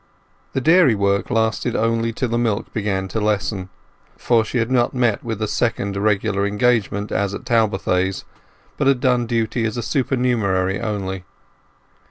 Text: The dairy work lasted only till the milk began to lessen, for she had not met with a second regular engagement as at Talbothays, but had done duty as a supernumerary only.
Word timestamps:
The 0.53 0.61
dairy 0.61 0.95
work 0.95 1.29
lasted 1.29 1.75
only 1.75 2.11
till 2.11 2.29
the 2.29 2.39
milk 2.39 2.73
began 2.73 3.07
to 3.09 3.21
lessen, 3.21 3.69
for 4.17 4.43
she 4.43 4.57
had 4.57 4.71
not 4.71 4.95
met 4.95 5.23
with 5.23 5.39
a 5.43 5.47
second 5.47 5.95
regular 5.95 6.43
engagement 6.47 7.11
as 7.11 7.35
at 7.35 7.45
Talbothays, 7.45 8.25
but 8.77 8.87
had 8.87 8.99
done 8.99 9.27
duty 9.27 9.63
as 9.63 9.77
a 9.77 9.83
supernumerary 9.83 10.79
only. 10.81 11.23